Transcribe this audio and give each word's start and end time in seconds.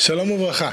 שלום 0.00 0.30
וברכה. 0.30 0.70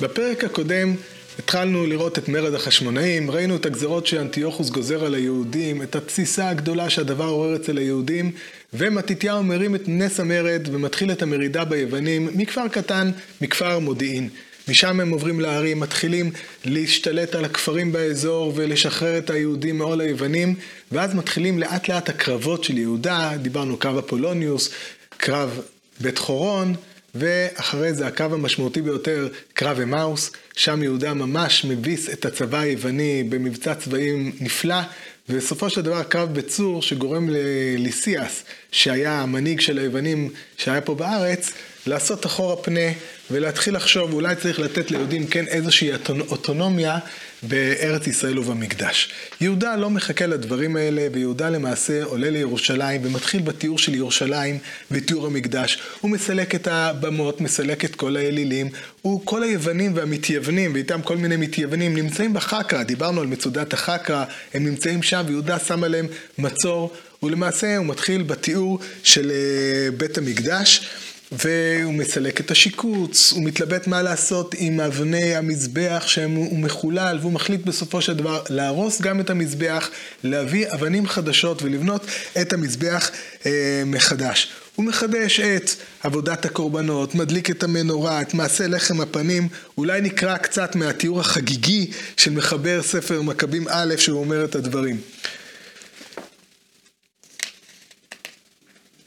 בפרק 0.00 0.44
הקודם 0.44 0.94
התחלנו 1.38 1.86
לראות 1.86 2.18
את 2.18 2.28
מרד 2.28 2.54
החשמונאים, 2.54 3.30
ראינו 3.30 3.56
את 3.56 3.66
הגזרות 3.66 4.06
שאנטיוכוס 4.06 4.70
גוזר 4.70 5.04
על 5.04 5.14
היהודים, 5.14 5.82
את 5.82 5.96
התסיסה 5.96 6.48
הגדולה 6.48 6.90
שהדבר 6.90 7.24
עורר 7.24 7.56
אצל 7.56 7.78
היהודים, 7.78 8.32
ומתתיהו 8.74 9.42
מרים 9.42 9.74
את 9.74 9.82
נס 9.86 10.20
המרד 10.20 10.68
ומתחיל 10.72 11.12
את 11.12 11.22
המרידה 11.22 11.64
ביוונים 11.64 12.28
מכפר 12.34 12.68
קטן, 12.68 13.10
מכפר 13.40 13.78
מודיעין. 13.78 14.28
משם 14.68 15.00
הם 15.00 15.10
עוברים 15.10 15.40
להרים, 15.40 15.80
מתחילים 15.80 16.30
להשתלט 16.64 17.34
על 17.34 17.44
הכפרים 17.44 17.92
באזור 17.92 18.52
ולשחרר 18.56 19.18
את 19.18 19.30
היהודים 19.30 19.78
מעול 19.78 20.00
היוונים, 20.00 20.54
ואז 20.92 21.14
מתחילים 21.14 21.58
לאט 21.58 21.88
לאט 21.88 22.08
הקרבות 22.08 22.64
של 22.64 22.78
יהודה, 22.78 23.32
דיברנו 23.42 23.76
קרב 23.76 23.98
אפולוניוס, 23.98 24.70
קרב 25.16 25.60
בית 26.00 26.18
חורון, 26.18 26.74
ואחרי 27.14 27.94
זה 27.94 28.06
הקו 28.06 28.24
המשמעותי 28.24 28.82
ביותר, 28.82 29.28
קרב 29.52 29.80
אמאוס, 29.80 30.30
שם 30.56 30.82
יהודה 30.82 31.14
ממש 31.14 31.64
מביס 31.64 32.10
את 32.10 32.24
הצבא 32.24 32.58
היווני 32.58 33.24
במבצע 33.28 33.74
צבאי 33.74 34.32
נפלא, 34.40 34.80
ובסופו 35.28 35.70
של 35.70 35.80
דבר 35.80 36.02
קרב 36.02 36.34
בצור 36.34 36.82
שגורם 36.82 37.28
לליסיאס, 37.30 38.44
שהיה 38.72 39.20
המנהיג 39.20 39.60
של 39.60 39.78
היוונים 39.78 40.30
שהיה 40.56 40.80
פה 40.80 40.94
בארץ, 40.94 41.52
לעשות 41.86 42.26
אחורה 42.26 42.56
פנה 42.56 42.90
ולהתחיל 43.30 43.76
לחשוב, 43.76 44.12
אולי 44.12 44.36
צריך 44.36 44.58
לתת 44.58 44.90
ליהודים 44.90 45.26
כן 45.26 45.46
איזושהי 45.46 45.90
אוטונומיה 46.30 46.98
בארץ 47.42 48.06
ישראל 48.06 48.38
ובמקדש. 48.38 49.08
יהודה 49.40 49.76
לא 49.76 49.90
מחכה 49.90 50.26
לדברים 50.26 50.76
האלה, 50.76 51.06
ויהודה 51.12 51.50
למעשה 51.50 52.04
עולה 52.04 52.30
לירושלים 52.30 53.00
ומתחיל 53.04 53.42
בתיאור 53.42 53.78
של 53.78 53.94
ירושלים 53.94 54.58
ותיאור 54.90 55.26
המקדש. 55.26 55.78
הוא 56.00 56.10
מסלק 56.10 56.54
את 56.54 56.66
הבמות, 56.66 57.40
מסלק 57.40 57.84
את 57.84 57.94
כל 57.94 58.16
האלילים, 58.16 58.68
הוא, 59.02 59.20
כל 59.24 59.42
היוונים 59.42 59.96
והמתייוונים, 59.96 60.74
ואיתם 60.74 61.02
כל 61.02 61.16
מיני 61.16 61.36
מתייוונים, 61.36 61.96
נמצאים 61.96 62.32
בחקרא, 62.32 62.82
דיברנו 62.82 63.20
על 63.20 63.26
מצודת 63.26 63.72
החקרא, 63.72 64.24
הם 64.54 64.64
נמצאים 64.64 65.02
שם, 65.02 65.22
ויהודה 65.26 65.58
שם 65.58 65.84
עליהם 65.84 66.06
מצור, 66.38 66.92
ולמעשה 67.22 67.76
הוא 67.76 67.86
מתחיל 67.86 68.22
בתיאור 68.22 68.78
של 69.02 69.30
אה, 69.30 69.90
בית 69.96 70.18
המקדש. 70.18 70.88
והוא 71.32 71.94
מסלק 71.94 72.40
את 72.40 72.50
השיקוץ, 72.50 73.32
הוא 73.32 73.42
מתלבט 73.44 73.86
מה 73.86 74.02
לעשות 74.02 74.54
עם 74.58 74.80
אבני 74.80 75.34
המזבח 75.34 76.04
שהוא 76.06 76.58
מחולל, 76.58 77.18
והוא 77.20 77.32
מחליט 77.32 77.64
בסופו 77.64 78.02
של 78.02 78.14
דבר 78.16 78.42
להרוס 78.48 79.00
גם 79.00 79.20
את 79.20 79.30
המזבח, 79.30 79.90
להביא 80.24 80.66
אבנים 80.72 81.06
חדשות 81.06 81.62
ולבנות 81.62 82.06
את 82.40 82.52
המזבח 82.52 83.10
אה, 83.46 83.82
מחדש. 83.86 84.52
הוא 84.74 84.86
מחדש 84.86 85.40
את 85.40 85.70
עבודת 86.02 86.44
הקורבנות, 86.44 87.14
מדליק 87.14 87.50
את 87.50 87.62
המנורה, 87.62 88.20
את 88.22 88.34
מעשה 88.34 88.66
לחם 88.66 89.00
הפנים, 89.00 89.48
אולי 89.78 90.00
נקרא 90.00 90.36
קצת 90.36 90.76
מהתיאור 90.76 91.20
החגיגי 91.20 91.90
של 92.16 92.30
מחבר 92.30 92.82
ספר 92.82 93.22
מכבים 93.22 93.66
א', 93.68 93.94
שהוא 93.96 94.20
אומר 94.20 94.44
את 94.44 94.54
הדברים. 94.54 95.00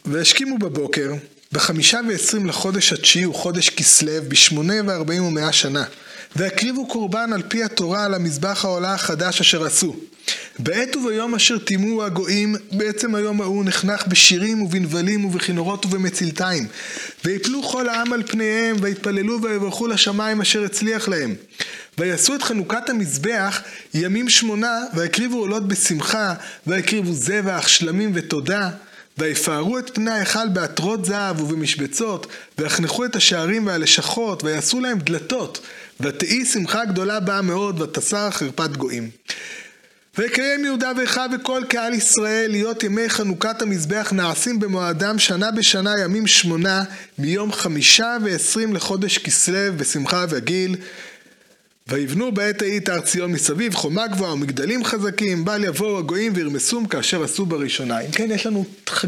והשכימו 0.06 0.58
בבוקר, 0.58 1.14
בחמישה 1.54 2.00
ועשרים 2.10 2.46
לחודש 2.46 2.94
התשיעי 2.94 3.24
הוא 3.24 3.36
חודש 3.36 3.70
כסלו, 3.70 4.12
בשמונה 4.28 4.74
וארבעים 4.88 5.24
ומאה 5.24 5.54
שנה. 5.54 5.84
והקריבו 6.36 6.88
קורבן 6.88 7.34
על 7.34 7.42
פי 7.48 7.64
התורה 7.64 8.06
על 8.06 8.14
המזבח 8.14 8.66
העולה 8.66 8.94
החדש 8.94 9.42
אשר 9.42 9.66
עשו. 9.66 9.96
בעת 10.60 10.96
וביום 10.96 11.36
אשר 11.36 11.58
טימאו 11.58 12.04
הגויים, 12.04 12.56
בעצם 12.72 13.16
היום 13.16 13.42
ההוא 13.42 13.66
נחנך 13.66 14.08
בשירים 14.08 14.62
ובנבלים 14.62 15.26
ובכינורות 15.26 15.86
ובמצלתיים. 15.86 16.68
ויפלו 17.26 17.64
כל 17.64 17.90
העם 17.90 18.14
על 18.14 18.24
פניהם, 18.28 18.76
ויתפללו 18.82 19.42
ויברכו 19.42 19.88
לשמיים 19.88 20.42
אשר 20.42 20.64
הצליח 20.64 21.08
להם. 21.08 21.36
ויעשו 21.98 22.36
את 22.36 22.44
חנוכת 22.44 22.90
המזבח 22.90 23.62
ימים 23.94 24.30
שמונה, 24.30 24.80
ויקריבו 24.96 25.38
עולות 25.38 25.68
בשמחה, 25.68 26.34
ויקריבו 26.68 27.14
זבח, 27.14 27.68
שלמים 27.68 28.12
ותודה. 28.14 28.70
ויפארו 29.18 29.80
את 29.80 29.90
פני 29.94 30.12
ההיכל 30.12 30.48
בעטרות 30.48 31.06
זהב 31.06 31.42
ובמשבצות, 31.42 32.28
ויחנכו 32.58 33.06
את 33.06 33.16
השערים 33.16 33.68
והלשכות, 33.68 34.44
ויעשו 34.44 34.80
להם 34.80 35.00
דלתות, 35.00 35.60
ותהי 36.00 36.46
שמחה 36.46 36.86
גדולה 36.86 37.20
באה 37.20 37.42
מאוד, 37.42 37.82
ותסר 37.82 38.32
חרפת 38.32 38.78
גויים. 38.78 39.10
ויקיים 40.18 40.66
יהודה 40.66 40.92
ואחיו 40.98 41.30
וכל 41.36 41.64
קהל 41.70 41.94
ישראל 41.94 42.52
להיות 42.52 42.84
ימי 42.84 43.10
חנוכת 43.10 43.62
המזבח 43.62 44.14
נעשים 44.16 44.60
במועדם 44.60 45.20
שנה 45.20 45.52
בשנה 45.52 46.00
ימים 46.04 46.28
שמונה 46.28 46.84
מיום 47.18 47.52
חמישה 47.52 48.18
ועשרים 48.24 48.74
לחודש 48.74 49.18
כסלו 49.18 49.74
בשמחה 49.78 50.26
וגיל 50.30 50.76
ויבנו 51.88 52.32
בעת 52.32 52.62
ההיא 52.62 52.80
את 52.80 52.90
הר 52.90 53.02
ציון 53.02 53.32
מסביב, 53.32 53.76
חומה 53.76 54.08
גבוהה 54.08 54.34
ומגדלים 54.34 54.84
חזקים, 54.84 55.46
בל 55.46 55.64
יבואו 55.64 55.98
הגויים 55.98 56.32
וירמסום 56.36 56.88
כאשר 56.88 57.24
עשו 57.24 57.46
בראשונה. 57.46 58.00
אם 58.00 58.12
כן, 58.12 58.32
יש 58.32 58.46
לנו 58.46 58.66
חג... 58.90 59.08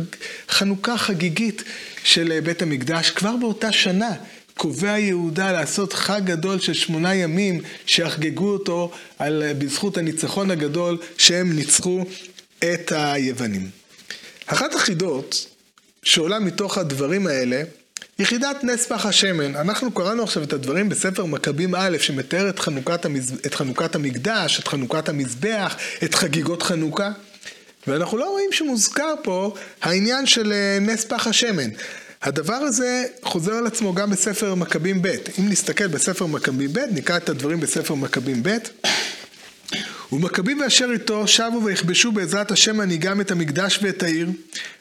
חנוכה 0.49 0.97
חגיגית 0.97 1.63
של 2.03 2.31
אה, 2.31 2.41
בית 2.41 2.61
המקדש. 2.61 3.09
כבר 3.09 3.35
באותה 3.35 3.71
שנה 3.71 4.11
קובע 4.57 4.99
יהודה 4.99 5.51
לעשות 5.51 5.93
חג 5.93 6.21
גדול 6.25 6.59
של 6.59 6.73
שמונה 6.73 7.15
ימים, 7.15 7.61
שיחגגו 7.85 8.49
אותו 8.49 8.91
על, 9.19 9.43
אה, 9.43 9.53
בזכות 9.53 9.97
הניצחון 9.97 10.51
הגדול 10.51 10.97
שהם 11.17 11.51
ניצחו 11.55 12.05
את 12.59 12.91
היוונים. 12.95 13.69
אחת 14.45 14.75
החידות 14.75 15.47
שעולה 16.03 16.39
מתוך 16.39 16.77
הדברים 16.77 17.27
האלה 17.27 17.63
יחידת 18.19 18.63
נס 18.63 18.85
פח 18.85 19.05
השמן, 19.05 19.55
אנחנו 19.55 19.91
קראנו 19.91 20.23
עכשיו 20.23 20.43
את 20.43 20.53
הדברים 20.53 20.89
בספר 20.89 21.25
מכבים 21.25 21.75
א', 21.75 21.97
שמתאר 21.99 22.49
את 22.49 22.59
חנוכת, 22.59 23.05
המז... 23.05 23.33
את 23.45 23.55
חנוכת 23.55 23.95
המקדש, 23.95 24.59
את 24.59 24.67
חנוכת 24.67 25.09
המזבח, 25.09 25.75
את 26.03 26.15
חגיגות 26.15 26.63
חנוכה, 26.63 27.11
ואנחנו 27.87 28.17
לא 28.17 28.29
רואים 28.29 28.49
שמוזכר 28.51 29.13
פה 29.23 29.53
העניין 29.81 30.25
של 30.25 30.53
אה, 30.53 30.77
נס 30.81 31.05
פח 31.05 31.27
השמן. 31.27 31.69
הדבר 32.21 32.53
הזה 32.53 33.03
חוזר 33.23 33.53
על 33.53 33.67
עצמו 33.67 33.93
גם 33.93 34.09
בספר 34.09 34.55
מכבים 34.55 35.01
ב'. 35.01 35.07
אם 35.39 35.49
נסתכל 35.49 35.87
בספר 35.87 36.25
מכבים 36.25 36.73
ב', 36.73 36.79
נקרא 36.91 37.17
את 37.17 37.29
הדברים 37.29 37.59
בספר 37.59 37.95
מכבים 37.95 38.43
ב'. 38.43 38.57
ומכבים 40.11 40.61
ואשר 40.61 40.89
איתו 40.91 41.27
שבו 41.27 41.63
ויכבשו 41.63 42.11
בעזרת 42.11 42.51
השם 42.51 42.77
מנהיגם 42.77 43.21
את 43.21 43.31
המקדש 43.31 43.79
ואת 43.81 44.03
העיר, 44.03 44.29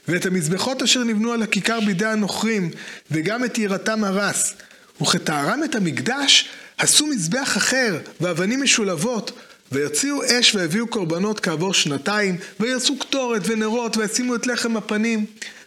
ואת 0.09 0.27
המזבחות 0.27 0.83
אשר 0.83 1.05
נבנו 1.05 1.33
על 1.33 1.43
הכיכר 1.43 1.81
בידי 1.81 2.07
הנוכרים, 2.07 2.71
וגם 3.11 3.45
את 3.45 3.59
יראתם 3.59 4.05
הרס. 4.05 4.55
וכתארם 5.01 5.65
את 5.65 5.75
המקדש, 5.75 6.49
עשו 6.79 7.07
מזבח 7.07 7.57
אחר, 7.57 7.99
ואבנים 8.21 8.63
משולבות, 8.63 9.33
ויוציאו 9.73 10.23
אש 10.25 10.55
ויביאו 10.55 10.87
קורבנות 10.87 11.41
כעבור 11.41 11.75
שנתיים, 11.75 12.37
ויעשו 12.61 12.99
קטורת 12.99 13.43
ונרות, 13.45 13.97
וישימו 13.97 14.35
את 14.35 14.47
לחם 14.47 14.77
הפנים. 14.77 15.27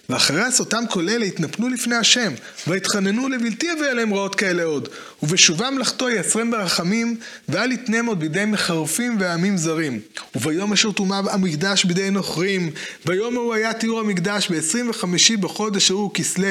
ואחרי 0.10 0.42
עשותם 0.42 0.84
כל 0.90 1.10
אלה 1.10 1.26
התנפלו 1.26 1.70
לפני 1.70 1.96
השם, 1.96 2.34
והתחננו 2.68 3.30
לבלתי 3.30 3.66
יביא 3.66 3.88
עליהם 3.90 4.14
רעות 4.14 4.36
כאלה 4.36 4.64
עוד. 4.64 4.90
ובשובם 5.24 5.76
מלאכתו 5.76 6.10
יעשרם 6.10 6.52
ברחמים, 6.52 7.18
ואל 7.50 7.72
יתנם 7.72 8.06
עוד 8.06 8.20
בידי 8.20 8.46
מחרפים 8.46 9.18
ועמים 9.20 9.58
זרים. 9.58 10.00
וביום 10.36 10.74
אשר 10.74 10.92
טומא 10.92 11.22
המקדש 11.30 11.86
בידי 11.86 12.10
נוכרים, 12.10 12.72
ביום 13.06 13.38
ההוא 13.38 13.54
היה 13.54 13.74
תיאור 13.74 14.00
המקדש 14.00 14.50
בעשרים 14.50 14.90
וחמישי 14.90 15.38
בחודש 15.38 15.92
ההוא 15.92 16.12
כסלו, 16.14 16.48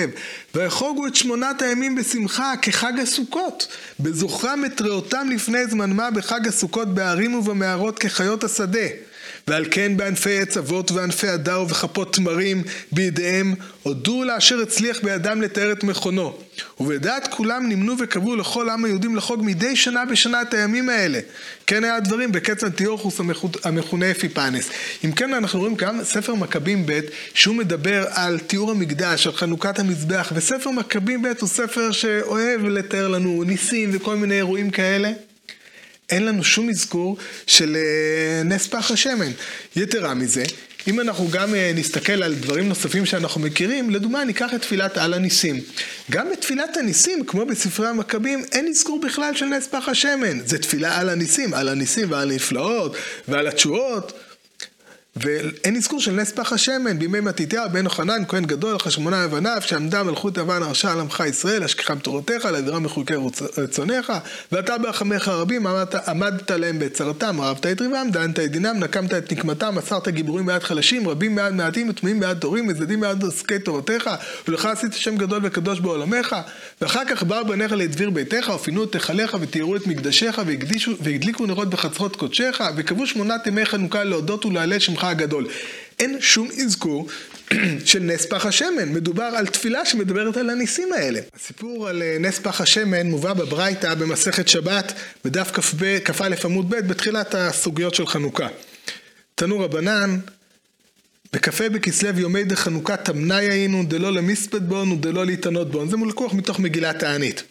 ויחוגו 0.54 1.06
את 1.06 1.14
שמונת 1.14 1.62
הימים 1.62 1.94
בשמחה 1.94 2.52
כחג 2.62 2.92
הסוכות, 2.98 3.66
בזוכרם 4.00 4.64
את 4.64 4.80
ריאותם 4.80 5.28
לפני 5.34 5.66
זמן 5.66 5.92
מה 5.92 6.10
בחג 6.10 6.48
הסוכות 6.48 6.94
בערים 6.94 7.34
ובמערות 7.34 7.98
כחיות 7.98 8.44
השדה. 8.44 9.05
ועל 9.50 9.64
כן 9.70 9.96
בענפי 9.96 10.38
עץ 10.38 10.56
אבות 10.56 10.90
וענפי 10.90 11.28
הדר 11.28 11.64
וכפות 11.68 12.14
תמרים 12.14 12.62
בידיהם, 12.92 13.54
הודו 13.82 14.24
לאשר 14.24 14.60
הצליח 14.60 15.00
בידם 15.02 15.42
לתאר 15.42 15.72
את 15.72 15.84
מכונו. 15.84 16.38
ובדעת 16.80 17.28
כולם 17.28 17.68
נמנו 17.68 17.94
וקבעו 17.98 18.36
לכל 18.36 18.70
עם 18.70 18.84
היהודים 18.84 19.16
לחוג 19.16 19.40
מדי 19.44 19.76
שנה 19.76 20.04
בשנה 20.04 20.42
את 20.42 20.54
הימים 20.54 20.88
האלה. 20.88 21.20
כן 21.66 21.84
היה 21.84 21.96
הדברים 21.96 22.32
בקץ 22.32 22.64
אנטיוכוס 22.64 23.20
המכונה 23.64 24.10
אפיפנס. 24.10 24.70
אם 25.04 25.12
כן 25.12 25.34
אנחנו 25.34 25.60
רואים 25.60 25.74
גם 25.74 26.04
ספר 26.04 26.34
מכבים 26.34 26.86
ב' 26.86 27.00
שהוא 27.34 27.54
מדבר 27.54 28.04
על 28.10 28.38
תיאור 28.38 28.70
המקדש, 28.70 29.26
על 29.26 29.32
חנוכת 29.32 29.78
המזבח, 29.78 30.32
וספר 30.34 30.70
מכבים 30.70 31.22
ב' 31.22 31.26
הוא 31.40 31.48
ספר 31.48 31.92
שאוהב 31.92 32.64
לתאר 32.64 33.08
לנו 33.08 33.44
ניסים 33.44 33.90
וכל 33.92 34.16
מיני 34.16 34.34
אירועים 34.34 34.70
כאלה. 34.70 35.12
אין 36.10 36.26
לנו 36.26 36.44
שום 36.44 36.70
אזכור 36.70 37.16
של 37.46 37.76
אה, 37.76 38.42
נס 38.44 38.66
פח 38.66 38.90
השמן. 38.90 39.30
יתרה 39.76 40.14
מזה, 40.14 40.44
אם 40.88 41.00
אנחנו 41.00 41.28
גם 41.30 41.54
אה, 41.54 41.72
נסתכל 41.74 42.22
על 42.22 42.34
דברים 42.34 42.68
נוספים 42.68 43.06
שאנחנו 43.06 43.40
מכירים, 43.40 43.90
לדוגמה 43.90 44.24
ניקח 44.24 44.54
את 44.54 44.62
תפילת 44.62 44.98
על 44.98 45.14
הניסים. 45.14 45.60
גם 46.10 46.30
בתפילת 46.32 46.76
הניסים, 46.76 47.24
כמו 47.24 47.46
בספרי 47.46 47.88
המכבים, 47.88 48.44
אין 48.52 48.68
אזכור 48.68 49.00
בכלל 49.00 49.34
של 49.34 49.46
נס 49.46 49.66
פח 49.66 49.88
השמן. 49.88 50.46
זה 50.46 50.58
תפילה 50.58 51.00
על 51.00 51.08
הניסים, 51.08 51.54
על 51.54 51.68
הניסים 51.68 52.10
ועל 52.10 52.30
הנפלאות 52.30 52.96
ועל 53.28 53.46
התשואות. 53.46 54.12
ואין 55.16 55.76
אזכור 55.76 56.00
של 56.00 56.12
נס 56.12 56.32
פח 56.32 56.52
השמן 56.52 56.98
בימי 56.98 57.20
מתתיהו 57.20 57.70
בן 57.72 57.84
יוחנן 57.84 58.22
כהן 58.28 58.44
גדול 58.44 58.78
חשמונה 58.78 59.24
לבניו 59.24 59.62
שעמדה 59.66 60.02
מלכות 60.02 60.36
יוון 60.36 60.62
הרשע 60.62 60.92
על 60.92 61.00
עמך 61.00 61.22
ישראל 61.28 61.64
אשכחם 61.64 61.98
תורתך 61.98 62.48
להעבירם 62.52 62.82
מחוקי 62.82 63.14
רצונך. 63.58 64.12
ואתה 64.52 64.78
ברחמך 64.78 65.28
הרבים 65.28 65.66
עמדת, 65.66 66.08
עמדת 66.08 66.50
להם 66.50 66.78
בצרתם 66.78 67.40
רבת 67.40 67.66
את 67.66 67.80
ריבם 67.80 68.06
דנת 68.12 68.38
את 68.38 68.50
דינם 68.50 68.78
נקמת 68.78 69.14
את 69.14 69.32
נקמתם 69.32 69.74
מסרת 69.74 70.08
גיבורים 70.08 70.46
ביד 70.46 70.62
חלשים 70.62 71.08
רבים 71.08 71.36
ביד 71.36 71.52
מעטים 71.54 71.88
וטמאים 71.88 72.20
ביד 72.20 72.38
תורים 72.38 72.68
וזדים 72.68 73.00
ביד 73.00 73.22
עוסקי 73.22 73.58
תורתך 73.58 74.10
ולך 74.48 74.66
עשית 74.66 74.92
שם 74.92 75.16
גדול 75.16 75.40
וקדוש 75.44 75.80
בעולמך. 75.80 76.36
ואחר 76.80 77.04
כך 77.04 77.22
באו 77.22 77.44
בניך 77.44 77.72
לדביר 77.72 78.10
ביתך 78.10 78.52
ופינו 78.54 78.84
את 78.84 78.94
היכליך 78.94 79.36
ותיארו 79.40 79.76
את 79.76 79.86
מקדשיך 79.86 80.40
והדליקו 81.00 81.46
נרות 81.46 81.70
בחצרות 81.70 82.16
קודשך 82.16 82.60
וקבעו 82.76 83.06
שמונת 83.06 83.46
ימי 83.46 83.66
חנוכה 83.66 84.04
להודות 84.04 84.46
ולהלל 84.46 84.78
שמך 84.78 85.05
הגדול. 85.10 85.48
אין 85.98 86.16
שום 86.20 86.48
אזכור 86.64 87.08
של 87.84 87.98
נס 87.98 88.26
פח 88.26 88.46
השמן, 88.46 88.88
מדובר 88.88 89.22
על 89.36 89.46
תפילה 89.46 89.84
שמדברת 89.84 90.36
על 90.36 90.50
הניסים 90.50 90.92
האלה. 90.92 91.20
הסיפור 91.36 91.88
על 91.88 92.02
אה, 92.02 92.16
נס 92.20 92.38
פח 92.38 92.60
השמן 92.60 93.06
מובא 93.06 93.32
בברייתא 93.32 93.94
במסכת 93.94 94.48
שבת 94.48 94.92
בדף 95.24 95.50
כ"א 96.04 96.34
עמוד 96.44 96.70
ב' 96.70 96.76
בתחילת 96.76 97.34
הסוגיות 97.34 97.94
של 97.94 98.06
חנוכה. 98.06 98.48
תנו 99.34 99.60
רבנן, 99.60 100.18
בכ"ה 101.32 101.68
בכסלו 101.68 102.18
יומי 102.18 102.44
דחנוכה 102.44 102.96
תמנאי 102.96 103.50
היינו 103.50 103.84
דלא 103.84 104.12
למספד 104.12 104.68
בון 104.68 104.92
ודלא 104.92 105.26
להתענות 105.26 105.70
בון. 105.70 105.88
זה 105.88 105.96
מלקוח 105.96 106.34
מתוך 106.34 106.60
מגילת 106.60 106.98
תענית. 106.98 107.42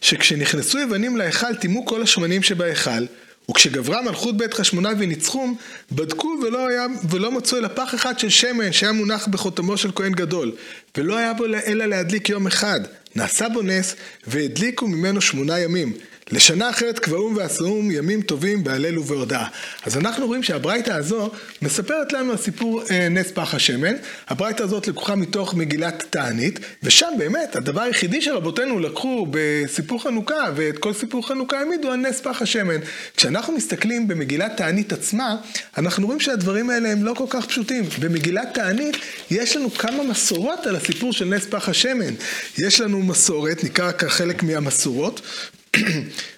שכשנכנסו 0.00 0.78
יוונים 0.78 1.16
להיכל 1.16 1.54
טימאו 1.54 1.86
כל 1.86 2.02
השמנים 2.02 2.42
שבהיכל 2.42 3.04
וכשגברה 3.50 4.02
מלכות 4.02 4.36
בית 4.36 4.54
חשמונאי 4.54 4.94
וניצחום, 4.98 5.56
בדקו 5.92 6.36
ולא, 6.42 6.68
היה, 6.68 6.86
ולא 7.10 7.32
מצאו 7.32 7.58
אלא 7.58 7.68
פח 7.74 7.94
אחד 7.94 8.18
של 8.18 8.28
שמן 8.28 8.72
שהיה 8.72 8.92
מונח 8.92 9.26
בחותמו 9.26 9.76
של 9.76 9.90
כהן 9.94 10.12
גדול, 10.12 10.52
ולא 10.96 11.16
היה 11.16 11.34
בו 11.34 11.44
אלא 11.44 11.86
להדליק 11.86 12.28
יום 12.28 12.46
אחד. 12.46 12.80
נעשה 13.16 13.48
בו 13.48 13.62
נס, 13.62 13.94
והדליקו 14.26 14.88
ממנו 14.88 15.20
שמונה 15.20 15.58
ימים. 15.58 15.92
לשנה 16.32 16.70
אחרת 16.70 16.98
קבעום 16.98 17.36
ועשום 17.36 17.90
ימים 17.90 18.22
טובים 18.22 18.64
בהלל 18.64 18.98
ובהודאה. 18.98 19.46
אז 19.86 19.96
אנחנו 19.96 20.26
רואים 20.26 20.42
שהברייתא 20.42 20.90
הזו 20.90 21.30
מספרת 21.62 22.12
לנו 22.12 22.30
על 22.30 22.36
סיפור 22.36 22.82
אה, 22.90 23.08
נס 23.08 23.30
פח 23.30 23.54
השמן. 23.54 23.94
הברייתא 24.28 24.62
הזאת 24.62 24.88
לקוחה 24.88 25.14
מתוך 25.14 25.54
מגילת 25.54 26.04
תענית, 26.10 26.60
ושם 26.82 27.08
באמת 27.18 27.56
הדבר 27.56 27.80
היחידי 27.80 28.22
שרבותינו 28.22 28.80
לקחו 28.80 29.26
בסיפור 29.30 30.02
חנוכה, 30.02 30.44
ואת 30.54 30.78
כל 30.78 30.92
סיפור 30.92 31.28
חנוכה 31.28 31.58
העמידו 31.58 31.90
על 31.90 31.96
נס 31.96 32.20
פח 32.20 32.42
השמן. 32.42 32.78
כשאנחנו 33.16 33.52
מסתכלים 33.52 34.08
במגילת 34.08 34.56
תענית 34.56 34.92
עצמה, 34.92 35.36
אנחנו 35.78 36.06
רואים 36.06 36.20
שהדברים 36.20 36.70
האלה 36.70 36.88
הם 36.88 37.04
לא 37.04 37.14
כל 37.14 37.26
כך 37.30 37.46
פשוטים. 37.46 37.84
במגילת 38.00 38.48
תענית 38.54 38.96
יש 39.30 39.56
לנו 39.56 39.70
כמה 39.70 40.02
מסורות 40.02 40.66
על 40.66 40.76
הסיפור 40.76 41.12
של 41.12 41.24
נס 41.24 41.46
פח 41.46 41.68
השמן. 41.68 42.14
יש 42.58 42.80
לנו 42.80 43.02
מסורת, 43.02 43.64
נקרא 43.64 43.92
כחלק 43.92 44.42
מהמסורות, 44.42 45.20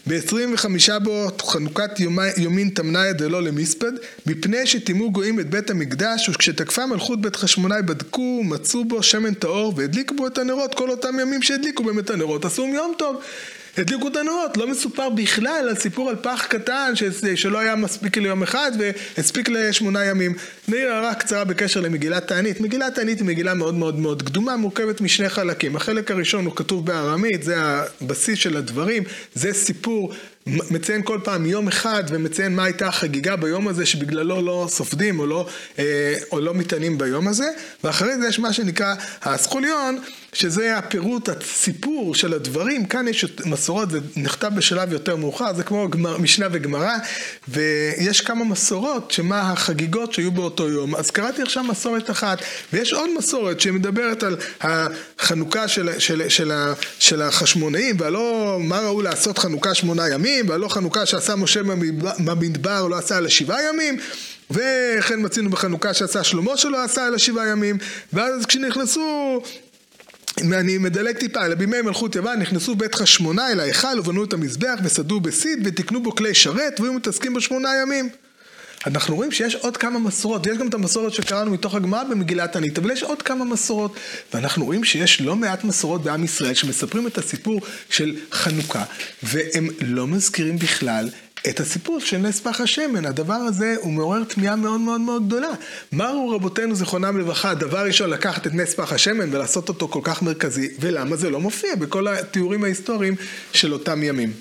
ב-25 0.08 0.98
בו 1.02 1.28
חנוכת 1.42 1.90
יומין 2.36 2.68
תמניה 2.68 3.12
דלא 3.12 3.42
למספד, 3.42 3.92
מפני 4.26 4.66
שטימאו 4.66 5.12
גויים 5.12 5.40
את 5.40 5.50
בית 5.50 5.70
המקדש, 5.70 6.28
וכשתקפה 6.28 6.86
מלכות 6.86 7.20
בית 7.20 7.36
חשמונאי 7.36 7.82
בדקו, 7.82 8.42
מצאו 8.44 8.84
בו 8.84 9.02
שמן 9.02 9.34
טהור, 9.34 9.74
והדליקו 9.76 10.14
בו 10.14 10.26
את 10.26 10.38
הנרות 10.38 10.74
כל 10.74 10.90
אותם 10.90 11.20
ימים 11.20 11.42
שהדליקו 11.42 11.84
את 11.98 12.10
הנרות, 12.10 12.44
עשו 12.44 12.66
יום 12.74 12.92
טוב. 12.98 13.22
הדליקו 13.78 14.08
את 14.08 14.16
הנרות, 14.16 14.56
לא 14.56 14.66
מסופר 14.66 15.08
בכלל 15.08 15.66
על 15.68 15.74
סיפור 15.74 16.10
על 16.10 16.16
פח 16.16 16.46
קטן 16.48 16.92
ש... 16.94 17.02
שלא 17.34 17.58
היה 17.58 17.76
מספיק 17.76 18.16
ליום 18.16 18.42
אחד 18.42 18.72
והספיק 18.78 19.48
לשמונה 19.48 20.04
ימים. 20.04 20.34
נעיר 20.68 20.92
הערה 20.92 21.14
קצרה 21.14 21.44
בקשר 21.44 21.80
למגילת 21.80 22.28
תענית. 22.28 22.60
מגילת 22.60 22.94
תענית 22.94 23.18
היא 23.18 23.26
מגילה 23.26 23.54
מאוד 23.54 23.74
מאוד 23.74 23.98
מאוד 23.98 24.22
קדומה, 24.22 24.56
מורכבת 24.56 25.00
משני 25.00 25.28
חלקים. 25.28 25.76
החלק 25.76 26.10
הראשון 26.10 26.44
הוא 26.44 26.56
כתוב 26.56 26.86
בארמית, 26.86 27.42
זה 27.42 27.56
הבסיס 28.00 28.38
של 28.38 28.56
הדברים, 28.56 29.02
זה 29.34 29.52
סיפור 29.52 30.12
מציין 30.46 31.02
כל 31.02 31.20
פעם 31.24 31.46
יום 31.46 31.68
אחד 31.68 32.04
ומציין 32.08 32.56
מה 32.56 32.64
הייתה 32.64 32.88
החגיגה 32.88 33.36
ביום 33.36 33.68
הזה 33.68 33.86
שבגללו 33.86 34.42
לא 34.42 34.66
סופדים 34.68 35.20
או 35.20 35.26
לא, 35.26 35.46
אה, 35.78 36.14
לא 36.32 36.54
מתענים 36.54 36.98
ביום 36.98 37.28
הזה. 37.28 37.46
ואחרי 37.84 38.18
זה 38.20 38.28
יש 38.28 38.38
מה 38.38 38.52
שנקרא 38.52 38.94
הסכוליון 39.22 39.98
שזה 40.32 40.78
הפירוט, 40.78 41.28
הסיפור 41.28 42.14
של 42.14 42.34
הדברים, 42.34 42.86
כאן 42.86 43.08
יש 43.08 43.24
מסורות, 43.46 43.90
זה 43.90 43.98
נכתב 44.16 44.50
בשלב 44.56 44.92
יותר 44.92 45.16
מאוחר, 45.16 45.54
זה 45.54 45.62
כמו 45.62 45.88
גמר, 45.90 46.18
משנה 46.18 46.46
וגמרא, 46.52 46.96
ויש 47.48 48.20
כמה 48.20 48.44
מסורות 48.44 49.10
שמה 49.10 49.52
החגיגות 49.52 50.12
שהיו 50.12 50.32
באותו 50.32 50.68
יום. 50.68 50.94
אז 50.94 51.10
קראתי 51.10 51.42
עכשיו 51.42 51.64
מסורת 51.64 52.10
אחת, 52.10 52.38
ויש 52.72 52.92
עוד 52.92 53.10
מסורת 53.18 53.60
שמדברת 53.60 54.22
על 54.22 54.36
החנוכה 54.60 55.68
של, 55.68 55.98
של, 55.98 56.28
של, 56.28 56.52
של 56.98 57.22
החשמונאים, 57.22 57.96
והלא 57.98 58.58
מה 58.60 58.80
ראו 58.80 59.02
לעשות 59.02 59.38
חנוכה 59.38 59.74
שמונה 59.74 60.08
ימים, 60.08 60.29
והלא 60.48 60.68
חנוכה 60.68 61.06
שעשה 61.06 61.36
משה 61.36 61.60
במדבר, 62.18 62.86
לא 62.86 62.98
עשה 62.98 63.18
אלא 63.18 63.28
שבעה 63.28 63.58
ימים. 63.68 63.96
וכן 64.50 65.24
מצינו 65.24 65.50
בחנוכה 65.50 65.94
שעשה 65.94 66.24
שלמה 66.24 66.56
שלא 66.56 66.84
עשה 66.84 67.06
אלא 67.06 67.18
שבעה 67.18 67.48
ימים 67.48 67.78
ואז 68.12 68.46
כשנכנסו 68.46 69.40
אני 70.40 70.78
מדלג 70.78 71.16
טיפה, 71.16 71.46
אלא 71.46 71.54
בימי 71.54 71.82
מלכות 71.82 72.14
יוון 72.14 72.38
נכנסו 72.38 72.74
בית 72.74 72.94
חשמונה 72.94 73.52
אל 73.52 73.60
ההיכל 73.60 73.98
ובנו 73.98 74.24
את 74.24 74.32
המזבח 74.32 74.78
וסדו 74.84 75.20
בסיד 75.20 75.58
ותקנו 75.64 76.02
בו 76.02 76.14
כלי 76.14 76.34
שרת 76.34 76.80
והיו 76.80 76.92
מתעסקים 76.92 77.34
בשמונה 77.34 77.68
ימים. 77.82 78.08
אנחנו 78.86 79.16
רואים 79.16 79.32
שיש 79.32 79.54
עוד 79.54 79.76
כמה 79.76 79.98
מסורות, 79.98 80.46
ויש 80.46 80.58
גם 80.58 80.68
את 80.68 80.74
המסורת 80.74 81.12
שקראנו 81.12 81.50
מתוך 81.50 81.74
הגמרא 81.74 82.04
במגילת 82.04 82.56
ענית, 82.56 82.78
אבל 82.78 82.90
יש 82.90 83.02
עוד 83.02 83.22
כמה 83.22 83.44
מסורות, 83.44 83.94
ואנחנו 84.34 84.64
רואים 84.64 84.84
שיש 84.84 85.20
לא 85.20 85.36
מעט 85.36 85.64
מסורות 85.64 86.02
בעם 86.02 86.24
ישראל 86.24 86.54
שמספרים 86.54 87.06
את 87.06 87.18
הסיפור 87.18 87.60
של 87.90 88.16
חנוכה, 88.32 88.84
והם 89.22 89.68
לא 89.80 90.06
מזכירים 90.06 90.58
בכלל 90.58 91.08
את 91.48 91.60
הסיפור 91.60 92.00
של 92.00 92.16
נס 92.16 92.40
פח 92.40 92.60
השמן. 92.60 93.04
הדבר 93.04 93.34
הזה 93.34 93.76
הוא 93.80 93.92
מעורר 93.92 94.24
תמיהה 94.24 94.56
מאוד 94.56 94.80
מאוד 94.80 95.00
מאוד 95.00 95.26
גדולה. 95.26 95.50
מה 95.92 96.10
ראו 96.10 96.28
רבותינו 96.28 96.74
זיכרונם 96.74 97.18
לברכה, 97.18 97.54
דבר 97.54 97.86
ראשון 97.86 98.10
לקחת 98.10 98.46
את 98.46 98.54
נס 98.54 98.74
פח 98.74 98.92
השמן 98.92 99.34
ולעשות 99.34 99.68
אותו 99.68 99.88
כל 99.88 100.00
כך 100.02 100.22
מרכזי, 100.22 100.68
ולמה 100.80 101.16
זה 101.16 101.30
לא 101.30 101.40
מופיע 101.40 101.74
בכל 101.74 102.08
התיאורים 102.08 102.64
ההיסטוריים 102.64 103.14
של 103.52 103.72
אותם 103.72 104.02
ימים. 104.02 104.32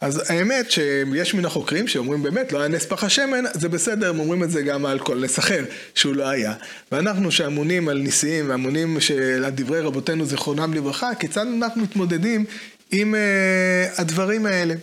אז 0.00 0.30
האמת 0.30 0.70
שיש 0.70 1.34
מן 1.34 1.44
החוקרים 1.44 1.88
שאומרים 1.88 2.22
באמת 2.22 2.52
לא 2.52 2.58
היה 2.58 2.68
נס 2.68 2.86
פח 2.86 3.04
השמן, 3.04 3.44
זה 3.54 3.68
בסדר, 3.68 4.08
הם 4.08 4.20
אומרים 4.20 4.44
את 4.44 4.50
זה 4.50 4.62
גם 4.62 4.86
על 4.86 4.98
כל 4.98 5.18
נס 5.18 5.38
אחר 5.38 5.64
שהוא 5.94 6.14
לא 6.14 6.28
היה. 6.28 6.54
ואנחנו 6.92 7.30
שאמונים 7.30 7.88
על 7.88 7.98
ניסים 7.98 8.50
ואמונים 8.50 8.98
על 9.44 9.50
דברי 9.50 9.80
רבותינו 9.80 10.24
זיכרונם 10.26 10.74
לברכה, 10.74 11.14
כיצד 11.14 11.46
אנחנו 11.46 11.82
מתמודדים 11.82 12.44
עם 12.90 13.14
uh, 13.14 14.00
הדברים 14.00 14.46
האלה. 14.46 14.74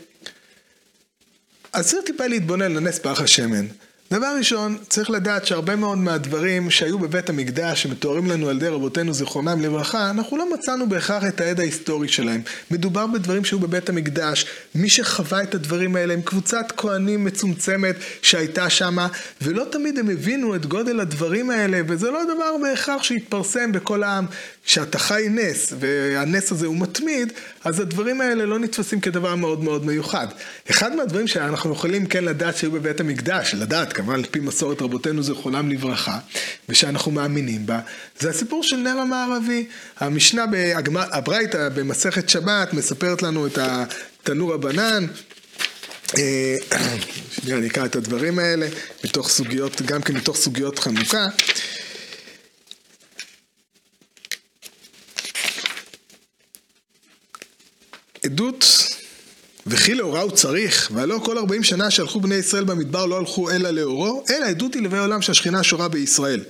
אז 1.74 1.90
צריך 1.90 2.06
טיפה 2.06 2.28
להתבונן 2.28 2.72
לנס 2.72 3.00
פח 3.00 3.22
השמן. 3.22 3.66
דבר 4.12 4.36
ראשון, 4.38 4.78
צריך 4.90 5.10
לדעת 5.10 5.46
שהרבה 5.46 5.76
מאוד 5.76 5.98
מהדברים 5.98 6.72
שהיו 6.72 7.00
בבית 7.00 7.30
המקדש, 7.30 7.84
שמתוארים 7.84 8.28
לנו 8.28 8.50
על 8.50 8.56
ידי 8.56 8.68
רבותינו 8.68 9.14
זיכרונם 9.14 9.62
לברכה, 9.62 10.10
אנחנו 10.10 10.38
לא 10.38 10.54
מצאנו 10.54 10.90
בהכרח 10.90 11.24
את 11.28 11.42
העד 11.42 11.60
ההיסטורי 11.60 12.08
שלהם. 12.08 12.42
מדובר 12.72 13.08
בדברים 13.08 13.46
שהיו 13.46 13.60
בבית 13.60 13.90
המקדש, 13.90 14.46
מי 14.76 14.90
שחווה 14.90 15.44
את 15.44 15.56
הדברים 15.56 15.96
האלה 15.96 16.14
הם 16.14 16.22
קבוצת 16.22 16.66
כהנים 16.78 17.26
מצומצמת 17.26 17.96
שהייתה 18.22 18.70
שמה, 18.70 19.08
ולא 19.42 19.66
תמיד 19.72 20.00
הם 20.00 20.10
הבינו 20.10 20.56
את 20.56 20.66
גודל 20.66 21.00
הדברים 21.00 21.50
האלה, 21.50 21.82
וזה 21.88 22.12
לא 22.12 22.24
דבר 22.24 22.58
בהכרח 22.62 23.04
שהתפרסם 23.04 23.72
בכל 23.72 24.04
העם. 24.04 24.26
כשאתה 24.66 25.00
חי 25.00 25.26
נס, 25.30 25.74
והנס 25.80 26.52
הזה 26.52 26.66
הוא 26.66 26.78
מתמיד, 26.78 27.34
אז 27.64 27.80
הדברים 27.80 28.22
האלה 28.22 28.46
לא 28.46 28.60
נתפסים 28.60 29.00
כדבר 29.00 29.36
מאוד 29.36 29.64
מאוד 29.64 29.86
מיוחד. 29.86 30.28
אחד 30.70 30.96
מהדברים 30.96 31.28
שאנחנו 31.28 31.72
יכולים 31.72 32.06
כן 32.06 32.24
לדעת 32.24 32.58
שהיו 32.58 32.72
בבית 32.72 33.00
המקדש, 33.00 33.54
לדעת 33.54 33.95
כמובן 33.96 34.14
על 34.14 34.26
פי 34.32 34.40
מסורת 34.40 34.82
רבותינו 34.82 35.24
זיכרונם 35.24 35.72
לברכה, 35.72 36.20
ושאנחנו 36.70 37.12
מאמינים 37.12 37.66
בה, 37.66 37.80
זה 38.20 38.30
הסיפור 38.30 38.64
של 38.64 38.76
נר 38.76 38.98
המערבי. 38.98 39.68
המשנה, 40.00 40.46
הברייתא 40.96 41.70
במסכת 41.70 42.30
שבת 42.30 42.74
מספרת 42.74 43.22
לנו 43.22 43.48
את 43.48 43.58
התנור 43.58 44.54
הבנן. 44.54 45.06
אה, 46.18 46.56
שנייה, 47.32 47.58
אני 47.58 47.68
אקרא 47.68 47.86
את 47.86 47.96
הדברים 47.96 48.40
האלה, 48.40 48.68
מתוך 49.04 49.30
סוגיות, 49.30 49.82
גם 49.82 50.02
כן 50.02 50.16
מתוך 50.16 50.38
סוגיות 50.38 50.80
חנוכה. 50.80 51.28
עדות 58.26 58.85
וכי 59.68 59.96
לאורה 59.96 60.22
הוא 60.22 60.32
צריך, 60.32 60.92
והלא 60.94 61.20
כל 61.24 61.38
ארבעים 61.38 61.64
שנה 61.64 61.92
שהלכו 61.92 62.20
בני 62.20 62.36
ישראל 62.36 62.64
במדבר 62.64 63.06
לא 63.06 63.18
הלכו 63.18 63.52
אלא 63.52 63.70
לאורו, 63.70 64.24
אלא 64.30 64.46
עדות 64.46 64.74
היא 64.74 64.84
לבי 64.84 64.98
עולם 64.98 65.22
שהשכינה 65.22 65.64
שורה 65.64 65.88
בישראל. 65.88 66.42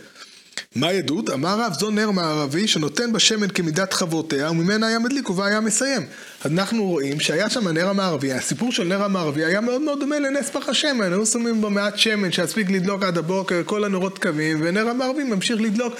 מה 0.75 0.89
עדות? 0.89 1.29
אמר 1.29 1.59
רב, 1.59 1.73
זו 1.73 1.91
נר 1.91 2.11
מערבי 2.11 2.67
שנותן 2.67 3.13
בשמן 3.13 3.47
כמידת 3.47 3.93
חברותיה 3.93 4.51
וממנה 4.51 4.87
היה 4.87 4.99
מדליק 4.99 5.29
ובה 5.29 5.45
היה 5.45 5.59
מסיים. 5.59 6.05
אנחנו 6.45 6.85
רואים 6.85 7.19
שהיה 7.19 7.49
שם 7.49 7.67
הנר 7.67 7.89
המערבי, 7.89 8.33
הסיפור 8.33 8.71
של 8.71 8.83
נר 8.83 9.03
המערבי 9.03 9.45
היה 9.45 9.61
מאוד 9.61 9.81
מאוד 9.81 9.99
דומה 9.99 10.19
לנס 10.19 10.49
פח 10.49 10.69
השמן, 10.69 11.13
היו 11.13 11.25
שמים 11.25 11.61
בו 11.61 11.69
מעט 11.69 11.97
שמן 11.97 12.31
שיספיק 12.31 12.69
לדלוק 12.69 13.03
עד 13.03 13.17
הבוקר, 13.17 13.61
כל 13.65 13.83
הנרות 13.83 14.17
קווים, 14.19 14.59
ונר 14.63 14.89
המערבי 14.89 15.23
ממשיך 15.23 15.61
לדלוק 15.61 15.93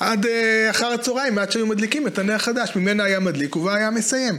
עד 0.00 0.24
uh, 0.24 0.28
אחר 0.70 0.86
הצהריים, 0.86 1.38
עד 1.38 1.52
שהיו 1.52 1.66
מדליקים 1.66 2.06
את 2.06 2.18
הנר 2.18 2.34
החדש, 2.34 2.76
ממנה 2.76 3.04
היה 3.04 3.20
מדליק 3.20 3.56
ובה 3.56 3.74
היה 3.74 3.90
מסיים. 3.90 4.38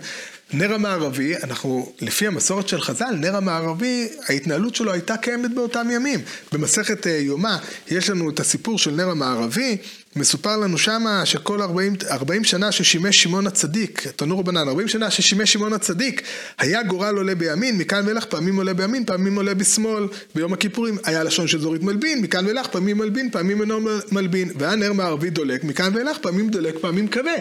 נר 0.54 0.74
המערבי, 0.74 1.36
אנחנו, 1.44 1.92
לפי 2.02 2.28
המסורת 2.28 2.68
של 2.68 2.82
חז"ל, 2.82 3.16
נר 3.20 3.36
המערבי, 3.36 4.08
ההתנהלות 4.30 4.76
שלו 4.76 4.92
הייתה 4.92 5.18
קיימת 5.18 5.54
באותם 5.54 5.88
ימים. 5.92 6.20
במסכת 6.52 7.06
uh, 7.06 7.10
יומא, 7.10 7.58
יש 7.88 8.10
לנו 8.10 8.30
את 8.30 8.40
הסיפור 8.40 8.78
של 8.78 8.92
נר 8.92 9.10
המערבי, 9.10 9.78
מסופר 10.18 10.58
לנו 10.58 10.78
שמה 10.78 11.26
שכל 11.26 11.62
40, 11.62 11.96
40 12.10 12.44
שנה 12.44 12.72
ששימש 12.72 13.24
שמעון 13.24 13.48
הצדיק, 13.48 14.08
תנור 14.16 14.40
רבנן, 14.40 14.68
40 14.68 14.88
שנה 14.88 15.12
ששימש 15.12 15.54
שמעון 15.54 15.74
הצדיק, 15.74 16.22
היה 16.58 16.84
גורל 16.84 17.18
עולה 17.18 17.36
בימין, 17.36 17.78
מכאן 17.78 18.06
ואילך 18.06 18.26
פעמים 18.26 18.58
עולה 18.58 18.74
בימין, 18.74 19.06
פעמים 19.06 19.36
עולה 19.36 19.54
בשמאל, 19.54 20.08
ביום 20.36 20.54
הכיפורים 20.54 20.98
היה 21.04 21.24
לשון 21.24 21.48
של 21.48 21.60
זורית 21.60 21.84
מלבין, 21.84 22.22
מכאן 22.22 22.46
ואילך 22.46 22.68
פעמים 22.68 22.98
מלבין, 22.98 23.30
פעמים 23.32 23.62
אינו 23.62 23.80
מלבין, 24.12 24.50
והיה 24.60 24.76
נר 24.76 24.94
מערבי 24.94 25.30
דולק, 25.30 25.64
מכאן 25.64 25.96
ואילך 25.96 26.18
פעמים 26.18 26.50
דולק, 26.50 26.76
פעמים 26.82 27.08
כבה. 27.08 27.32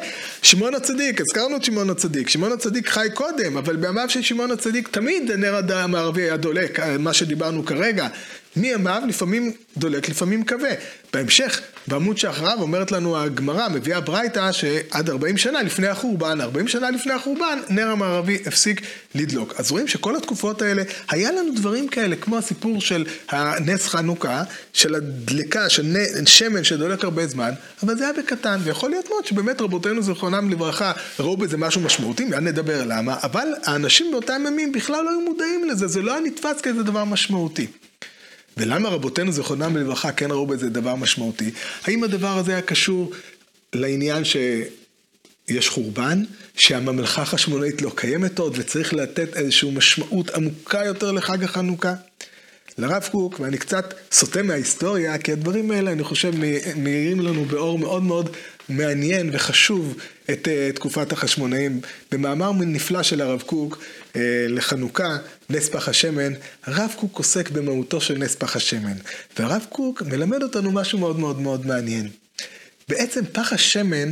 שמעון 0.42 0.74
הצדיק, 0.74 1.20
הזכרנו 1.20 1.56
את 1.56 1.64
שמעון 1.64 1.90
הצדיק, 1.90 2.28
שמעון 2.28 2.52
הצדיק 2.52 2.88
חי 2.88 3.08
קודם, 3.14 3.56
אבל 3.56 3.76
בימיו 3.76 4.10
של 4.10 4.22
שמעון 4.22 4.50
הצדיק 4.50 4.88
תמיד 4.88 5.30
הנר 5.30 5.60
המערבי 5.74 6.22
היה 6.22 6.36
דולק, 6.36 6.80
מה 6.98 7.12
שדיברנו 7.12 7.64
כרגע. 7.64 8.08
מימיו 8.56 9.02
לפעמים 9.08 9.52
דולק, 9.76 10.08
לפעמים 10.08 10.44
כבה. 10.44 10.68
בהמשך, 11.12 11.60
בעמוד 11.88 12.18
שאחריו 12.18 12.58
אומרת 12.60 12.92
לנו 12.92 13.18
הגמרא, 13.18 13.68
מביאה 13.68 14.00
ברייתא 14.00 14.52
שעד 14.52 15.10
40 15.10 15.36
שנה 15.36 15.62
לפני 15.62 15.86
החורבן, 15.86 16.40
40 16.40 16.68
שנה 16.68 16.90
לפני 16.90 17.12
החורבן, 17.12 17.58
נר 17.68 17.90
המערבי 17.90 18.38
הפסיק 18.46 18.80
לדלוק. 19.14 19.54
אז 19.58 19.70
רואים 19.70 19.88
שכל 19.88 20.16
התקופות 20.16 20.62
האלה, 20.62 20.82
היה 21.08 21.32
לנו 21.32 21.54
דברים 21.54 21.88
כאלה, 21.88 22.16
כמו 22.16 22.38
הסיפור 22.38 22.80
של 22.80 23.04
הנס 23.28 23.86
חנוכה, 23.88 24.42
של 24.72 24.94
הדלקה, 24.94 25.68
של 25.68 25.96
שמן 26.26 26.64
שדולק 26.64 27.04
הרבה 27.04 27.26
זמן, 27.26 27.50
אבל 27.82 27.96
זה 27.96 28.04
היה 28.04 28.12
בקטן, 28.12 28.60
ויכול 28.64 28.90
להיות 28.90 29.08
מאוד 29.08 29.26
שבאמת 29.26 29.60
רבותינו 29.60 30.02
זיכרונם 30.02 30.50
לברכה 30.50 30.92
ראו 31.18 31.36
בזה 31.36 31.56
משהו 31.56 31.80
משמעותי, 31.80 32.24
מיד 32.24 32.40
נדבר 32.40 32.84
למה, 32.86 33.16
אבל 33.22 33.48
האנשים 33.64 34.10
באותם 34.12 34.42
ימים 34.46 34.72
בכלל 34.72 35.04
לא 35.04 35.10
היו 35.10 35.20
מודעים 35.20 35.64
לזה, 35.64 35.86
זה 35.86 36.02
לא 36.02 36.12
היה 36.12 36.20
נתפס 36.20 36.60
כאיזה 36.60 36.82
דבר 36.82 37.04
משמעותי. 37.04 37.66
ולמה 38.56 38.88
רבותינו 38.88 39.32
זיכרונם 39.32 39.76
לברכה 39.76 40.12
כן 40.12 40.30
ראו 40.30 40.46
בזה 40.46 40.70
דבר 40.70 40.94
משמעותי? 40.94 41.50
האם 41.84 42.04
הדבר 42.04 42.38
הזה 42.38 42.52
היה 42.52 42.62
קשור 42.62 43.12
לעניין 43.72 44.22
שיש 44.24 45.68
חורבן, 45.68 46.22
שהממלכה 46.56 47.22
החשמונאית 47.22 47.82
לא 47.82 47.92
קיימת 47.94 48.38
עוד 48.38 48.52
וצריך 48.56 48.94
לתת 48.94 49.36
איזושהי 49.36 49.70
משמעות 49.70 50.30
עמוקה 50.30 50.84
יותר 50.84 51.12
לחג 51.12 51.44
החנוכה? 51.44 51.94
לרב 52.78 53.08
קוק, 53.12 53.40
ואני 53.40 53.58
קצת 53.58 53.94
סוטה 54.12 54.42
מההיסטוריה, 54.42 55.18
כי 55.18 55.32
הדברים 55.32 55.70
האלה, 55.70 55.92
אני 55.92 56.04
חושב, 56.04 56.32
מאירים 56.76 57.20
לנו 57.20 57.44
באור 57.44 57.78
מאוד 57.78 58.02
מאוד 58.02 58.30
מעניין 58.68 59.30
וחשוב 59.32 59.96
את 60.30 60.48
uh, 60.48 60.76
תקופת 60.76 61.12
החשמונאים. 61.12 61.80
במאמר 62.12 62.52
נפלא 62.52 63.02
של 63.02 63.20
הרב 63.20 63.42
קוק 63.46 63.78
uh, 64.12 64.16
לחנוכה, 64.48 65.16
נס 65.50 65.68
פח 65.68 65.88
השמן, 65.88 66.32
הרב 66.64 66.94
קוק 66.96 67.18
עוסק 67.18 67.50
במהותו 67.50 68.00
של 68.00 68.18
נס 68.18 68.34
פח 68.34 68.56
השמן. 68.56 68.96
והרב 69.38 69.66
קוק 69.68 70.02
מלמד 70.02 70.42
אותנו 70.42 70.72
משהו 70.72 70.98
מאוד 70.98 71.18
מאוד 71.18 71.40
מאוד 71.40 71.66
מעניין. 71.66 72.08
בעצם 72.88 73.20
פח 73.32 73.52
השמן 73.52 74.10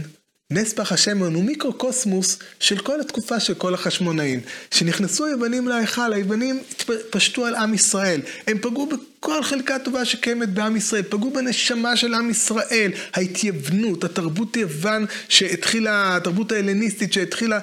נס 0.51 0.73
פח 0.73 0.93
השמן 0.93 1.35
הוא 1.35 1.45
מיקרוקוסמוס 1.45 2.39
של 2.61 2.79
כל 2.79 3.01
התקופה 3.01 3.41
של 3.41 3.55
כל 3.55 3.75
החשמונאים. 3.75 4.41
כשנכנסו 4.71 5.27
היוונים 5.27 5.69
להיכל, 5.69 6.13
היוונים 6.13 6.63
פשטו 7.11 7.47
על 7.47 7.55
עם 7.55 7.75
ישראל. 7.75 8.21
הם 8.47 8.59
פגעו 8.59 8.87
בכל 8.87 9.43
חלקה 9.43 9.79
טובה 9.79 10.05
שקיימת 10.05 10.49
בעם 10.49 10.77
ישראל, 10.77 11.03
פגעו 11.03 11.31
בנשמה 11.31 11.97
של 11.97 12.15
עם 12.15 12.31
ישראל. 12.31 12.93
ההתייוונות, 13.15 14.05
התרבות 14.05 14.57
יוון 14.57 15.07
שהתחילה, 15.29 16.17
התרבות 16.17 16.53
ההלניסטית 16.53 17.13
שהתחילה 17.13 17.59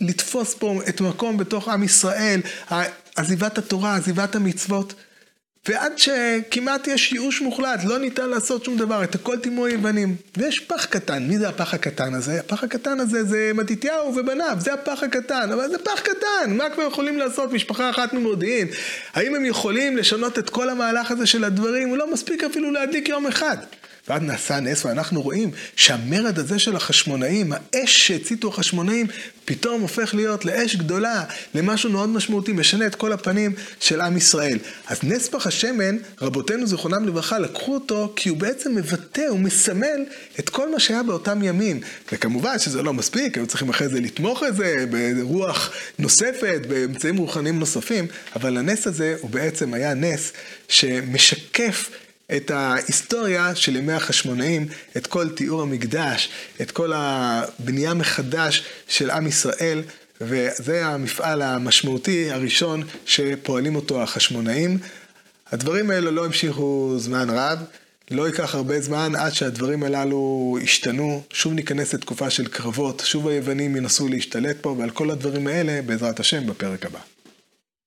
לתפוס 0.00 0.54
פה 0.54 0.80
את 0.88 1.00
מקום 1.00 1.36
בתוך 1.36 1.68
עם 1.68 1.82
ישראל, 1.82 2.40
עזיבת 3.16 3.58
התורה, 3.58 3.96
עזיבת 3.96 4.34
המצוות. 4.34 4.94
ועד 5.68 5.92
שכמעט 5.98 6.88
יש 6.88 7.12
ייאוש 7.12 7.40
מוחלט, 7.40 7.80
לא 7.84 7.98
ניתן 7.98 8.28
לעשות 8.28 8.64
שום 8.64 8.76
דבר, 8.76 9.04
את 9.04 9.14
הכל 9.14 9.38
טימו 9.38 9.66
היוונים. 9.66 10.16
ויש 10.36 10.60
פח 10.60 10.84
קטן, 10.84 11.22
מי 11.22 11.38
זה 11.38 11.48
הפח 11.48 11.74
הקטן 11.74 12.14
הזה? 12.14 12.40
הפח 12.40 12.64
הקטן 12.64 13.00
הזה 13.00 13.24
זה 13.24 13.50
מתתיהו 13.54 14.16
ובניו, 14.16 14.56
זה 14.58 14.74
הפח 14.74 15.02
הקטן, 15.02 15.52
אבל 15.52 15.70
זה 15.70 15.78
פח 15.78 16.00
קטן, 16.00 16.56
מה 16.56 16.70
כבר 16.70 16.82
יכולים 16.82 17.18
לעשות 17.18 17.52
משפחה 17.52 17.90
אחת 17.90 18.12
ממודיעין? 18.12 18.68
האם 19.14 19.34
הם 19.34 19.44
יכולים 19.44 19.96
לשנות 19.96 20.38
את 20.38 20.50
כל 20.50 20.70
המהלך 20.70 21.10
הזה 21.10 21.26
של 21.26 21.44
הדברים? 21.44 21.88
הוא 21.88 21.96
לא 21.96 22.12
מספיק 22.12 22.44
אפילו 22.44 22.70
להדליק 22.70 23.08
יום 23.08 23.26
אחד. 23.26 23.56
ואז 24.10 24.22
נעשה 24.22 24.60
נס, 24.60 24.84
ואנחנו 24.84 25.22
רואים 25.22 25.50
שהמרד 25.76 26.38
הזה 26.38 26.58
של 26.58 26.76
החשמונאים, 26.76 27.52
האש 27.52 28.06
שהציתו 28.06 28.48
החשמונאים, 28.48 29.06
פתאום 29.44 29.80
הופך 29.80 30.14
להיות 30.14 30.44
לאש 30.44 30.76
גדולה, 30.76 31.24
למשהו 31.54 31.90
מאוד 31.90 32.08
משמעותי, 32.08 32.52
משנה 32.52 32.86
את 32.86 32.94
כל 32.94 33.12
הפנים 33.12 33.52
של 33.80 34.00
עם 34.00 34.16
ישראל. 34.16 34.58
אז 34.86 34.98
נס 35.02 35.28
פח 35.28 35.46
השמן, 35.46 35.96
רבותינו 36.20 36.66
זיכרונם 36.66 37.06
לברכה, 37.06 37.38
לקחו 37.38 37.74
אותו 37.74 38.12
כי 38.16 38.28
הוא 38.28 38.38
בעצם 38.38 38.74
מבטא, 38.74 39.26
הוא 39.28 39.38
מסמל 39.38 40.04
את 40.38 40.48
כל 40.48 40.72
מה 40.72 40.80
שהיה 40.80 41.02
באותם 41.02 41.42
ימים. 41.42 41.80
וכמובן 42.12 42.58
שזה 42.58 42.82
לא 42.82 42.92
מספיק, 42.92 43.36
היו 43.36 43.46
צריכים 43.46 43.68
אחרי 43.68 43.88
זה 43.88 44.00
לתמוך 44.00 44.42
את 44.42 44.56
זה 44.56 44.84
ברוח 44.90 45.72
נוספת, 45.98 46.60
באמצעים 46.68 47.16
רוחניים 47.16 47.58
נוספים, 47.58 48.06
אבל 48.36 48.56
הנס 48.56 48.86
הזה 48.86 49.16
הוא 49.20 49.30
בעצם 49.30 49.74
היה 49.74 49.94
נס 49.94 50.32
שמשקף 50.68 51.90
את 52.36 52.50
ההיסטוריה 52.50 53.54
של 53.54 53.76
ימי 53.76 53.92
החשמונאים, 53.92 54.66
את 54.96 55.06
כל 55.06 55.28
תיאור 55.28 55.62
המקדש, 55.62 56.28
את 56.60 56.70
כל 56.70 56.92
הבנייה 56.94 57.94
מחדש 57.94 58.64
של 58.88 59.10
עם 59.10 59.26
ישראל, 59.26 59.82
וזה 60.20 60.86
המפעל 60.86 61.42
המשמעותי 61.42 62.30
הראשון 62.30 62.82
שפועלים 63.06 63.76
אותו 63.76 64.02
החשמונאים. 64.02 64.78
הדברים 65.52 65.90
האלה 65.90 66.10
לא 66.10 66.24
המשיכו 66.24 66.94
זמן 66.98 67.30
רב, 67.30 67.58
לא 68.10 68.26
ייקח 68.26 68.54
הרבה 68.54 68.80
זמן 68.80 69.12
עד 69.16 69.34
שהדברים 69.34 69.82
הללו 69.82 70.58
ישתנו, 70.62 71.22
שוב 71.32 71.52
ניכנס 71.52 71.94
לתקופה 71.94 72.30
של 72.30 72.48
קרבות, 72.48 73.02
שוב 73.06 73.28
היוונים 73.28 73.76
ינסו 73.76 74.08
להשתלט 74.08 74.56
פה, 74.60 74.74
ועל 74.78 74.90
כל 74.90 75.10
הדברים 75.10 75.46
האלה, 75.46 75.82
בעזרת 75.86 76.20
השם, 76.20 76.46
בפרק 76.46 76.86
הבא. 76.86 76.98